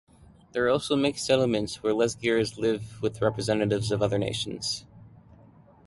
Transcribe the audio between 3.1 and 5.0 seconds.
representatives of other nations.